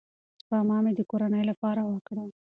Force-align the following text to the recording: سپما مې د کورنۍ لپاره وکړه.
سپما 0.41 0.77
مې 0.83 0.91
د 0.95 1.01
کورنۍ 1.11 1.43
لپاره 1.51 1.81
وکړه. 1.91 2.23